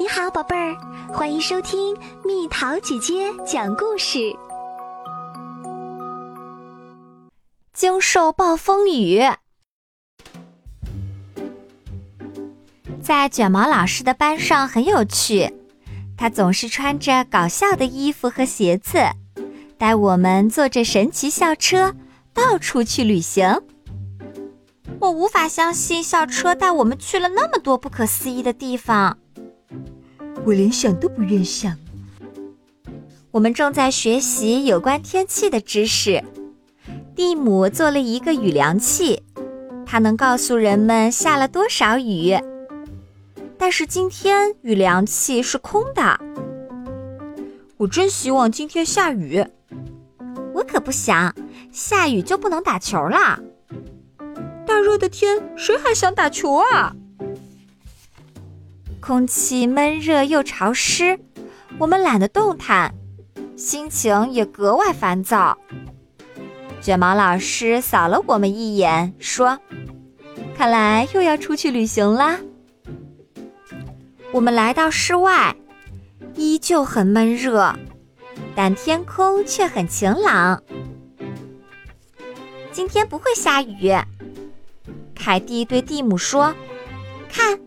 [0.00, 0.76] 你好，宝贝儿，
[1.12, 4.32] 欢迎收听蜜桃姐姐讲故事。
[7.72, 9.20] 经受暴风雨，
[13.02, 15.52] 在卷毛老师的班上很有趣，
[16.16, 19.00] 他总是穿着搞笑的衣服和鞋子，
[19.76, 21.92] 带我们坐着神奇校车
[22.32, 23.60] 到处去旅行。
[25.00, 29.18] 我无法相信校车带我们去了那么多不可思议的地方。
[30.44, 31.76] 我连想都不愿想。
[33.30, 36.24] 我们正在学习有关天气的知识。
[37.14, 39.22] 蒂姆做了一个雨量器，
[39.84, 42.38] 它能告诉人们下了多少雨。
[43.58, 46.20] 但是今天雨量器是空的。
[47.76, 49.44] 我真希望今天下雨。
[50.54, 51.34] 我可不想
[51.70, 53.40] 下雨就不能打球了。
[54.66, 56.94] 大热的天，谁还想打球啊？
[59.08, 61.18] 空气闷热又潮湿，
[61.78, 62.92] 我们懒得动弹，
[63.56, 65.56] 心情也格外烦躁。
[66.82, 69.58] 卷毛老师扫了我们一眼，说
[70.54, 72.38] ：“看来又要出去旅行啦。”
[74.30, 75.56] 我们来到室外，
[76.34, 77.74] 依旧很闷热，
[78.54, 80.62] 但天空却很晴朗。
[82.70, 83.90] 今天不会下雨，
[85.14, 86.54] 凯蒂对蒂姆说
[87.32, 87.58] ：“看。”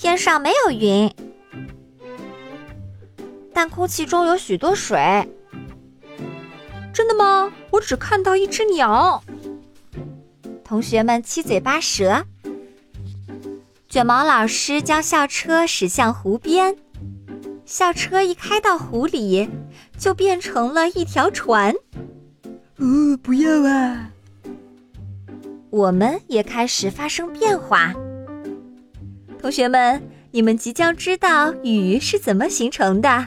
[0.00, 1.12] 天上没有云，
[3.52, 4.98] 但空气中有许多水。
[6.90, 7.52] 真的吗？
[7.70, 9.22] 我只看到一只鸟。
[10.64, 12.24] 同学们七嘴八舌。
[13.90, 16.74] 卷毛老师将校车驶向湖边，
[17.66, 19.50] 校车一开到湖里，
[19.98, 21.74] 就变成了一条船。
[22.78, 24.10] 哦，不要啊！
[25.68, 27.92] 我们也开始发生变化。
[29.40, 30.02] 同学们，
[30.32, 33.26] 你们即将知道雨是怎么形成的。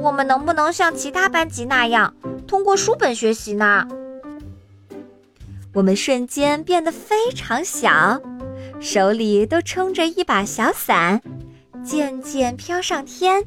[0.00, 2.12] 我们能不能像其他班级那样
[2.46, 3.86] 通过书本学习呢？
[5.72, 8.20] 我们瞬间变得非常小，
[8.80, 11.22] 手里都撑着一把小伞，
[11.84, 13.44] 渐渐飘上天。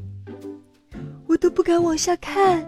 [1.28, 2.66] 我都不敢往下看。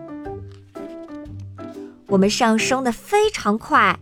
[2.07, 3.97] 我们上升的非常快，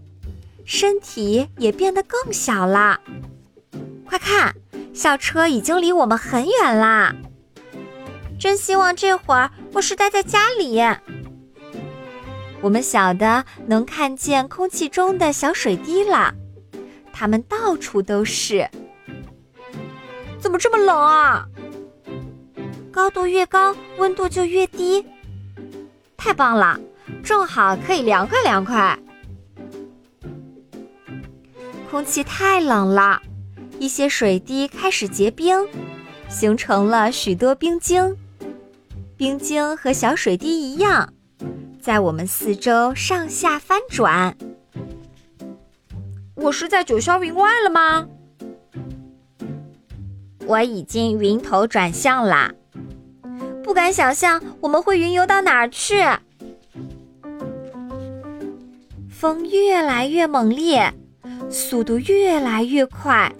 [0.66, 3.00] 身体也变得更小了。
[4.10, 4.56] 快看，
[4.92, 7.14] 校车已经离我们很远啦！
[8.40, 10.82] 真希望这会儿我是待在家里。
[12.60, 16.34] 我们小的能看见空气中的小水滴了，
[17.14, 18.68] 它们到处都是。
[20.40, 21.46] 怎么这么冷啊？
[22.92, 25.06] 高度越高，温度就越低。
[26.18, 26.80] 太棒了，
[27.24, 28.98] 正好可以凉快凉快。
[31.92, 33.22] 空气太冷了。
[33.80, 35.58] 一些水滴开始结冰，
[36.28, 38.16] 形成了许多冰晶。
[39.16, 41.14] 冰晶和小水滴一样，
[41.82, 44.36] 在我们四周上下翻转。
[46.36, 48.08] 我是在九霄云外了吗？
[50.46, 52.52] 我已经云头转向啦！
[53.64, 56.04] 不敢想象我们会云游到哪儿去。
[59.10, 60.94] 风越来越猛烈，
[61.50, 63.32] 速度越来越快。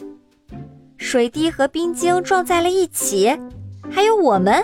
[1.00, 3.36] 水滴和冰晶撞在了一起，
[3.90, 4.64] 还有我们。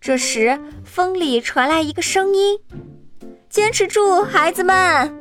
[0.00, 2.58] 这时，风里传来一个声音
[3.50, 5.20] ：“坚持住，孩子们！”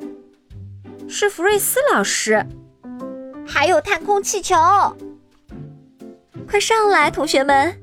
[1.08, 2.44] 是福瑞斯老师。
[3.46, 4.56] 还有探空气球，
[6.48, 7.78] 快上来，同学们！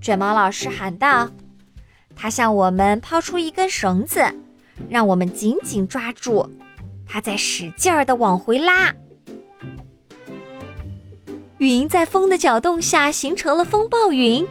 [0.00, 1.28] 卷毛老师喊道。
[2.14, 4.24] 他向我们抛出一根绳子，
[4.88, 6.48] 让我们紧紧抓住。
[7.04, 8.94] 他在使劲儿地往回拉。
[11.58, 14.46] 云在风的搅动下形成了风暴云，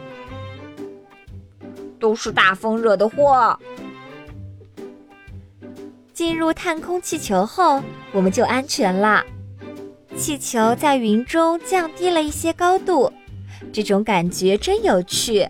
[2.00, 3.58] 都是大风惹的祸。
[6.12, 7.80] 进入探空气球后，
[8.10, 9.24] 我们就安全了。
[10.16, 13.12] 气球在云中降低了一些高度，
[13.72, 15.48] 这种感觉真有趣。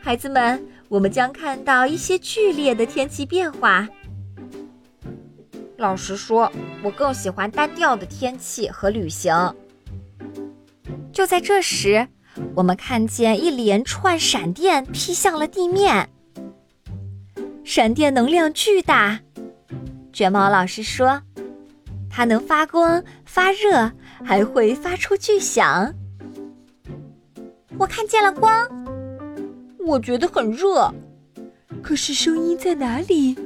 [0.00, 3.88] 孩子们，我们将看到一些剧烈的天气变化。
[5.78, 6.52] 老实说，
[6.84, 9.34] 我更喜欢单调的天气和旅行。
[11.12, 12.08] 就在这时，
[12.54, 16.08] 我们看见一连串闪电劈向了地面。
[17.64, 19.20] 闪电能量巨大，
[20.12, 21.22] 卷毛老师说，
[22.10, 23.92] 它能发光、发热，
[24.24, 25.94] 还会发出巨响。
[27.78, 28.50] 我看见了光，
[29.86, 30.92] 我觉得很热，
[31.82, 33.36] 可是声音在哪里？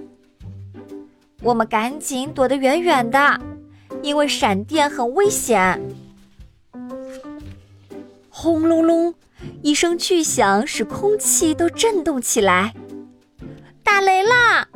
[1.42, 3.40] 我们赶紧躲得远远的，
[4.02, 5.80] 因为闪电很危险。
[8.46, 9.12] 轰隆隆，
[9.60, 12.72] 一声巨响使空气都震动起来。
[13.82, 14.68] 打雷啦！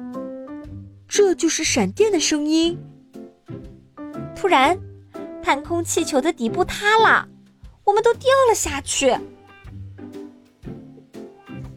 [1.06, 2.76] 这就是闪电的声音。
[4.34, 4.76] 突然，
[5.40, 7.28] 探空气球的底部塌了，
[7.84, 9.16] 我们都掉了下去。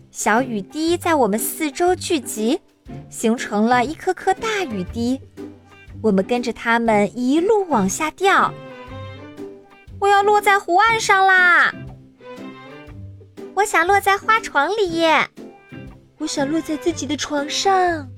[0.09, 2.59] 小雨滴在我们四周聚集，
[3.07, 5.21] 形成了一颗颗大雨滴。
[6.01, 8.51] 我们跟着它们一路往下掉。
[9.99, 11.73] 我要落在湖岸上啦！
[13.63, 15.05] 我想落在花床里。
[16.17, 18.09] 我想落在自己的床上。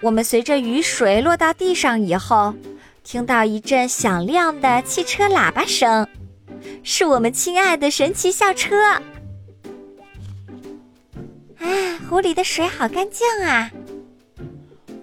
[0.00, 2.54] 我们随着雨水落到地上以后，
[3.02, 6.06] 听到一阵响亮的汽车喇叭声，
[6.84, 8.80] 是我们亲爱的神奇校车。
[11.58, 13.72] 啊，湖里的水好干净啊！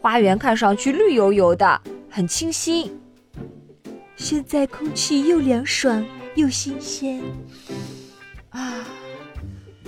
[0.02, 2.98] 花园看上去绿油油的，很清新。
[4.16, 6.06] 现在空气又凉爽
[6.36, 7.22] 又新鲜。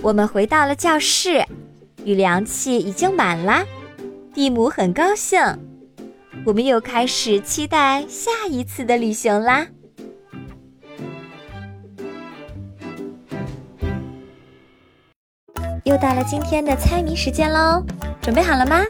[0.02, 1.44] 我们回到了教室，
[2.04, 3.66] 雨凉气已经满了，
[4.32, 5.38] 蒂姆很高兴。
[6.46, 9.66] 我们又开始期待下一次的旅行啦。
[15.84, 17.84] 又到了今天的猜谜时间喽，
[18.22, 18.82] 准备好了吗？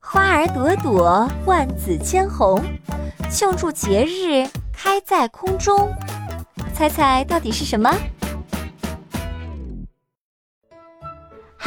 [0.00, 2.58] 花儿朵朵，万紫千红，
[3.30, 5.92] 庆祝节日开在空中，
[6.72, 7.94] 猜猜到底是什么？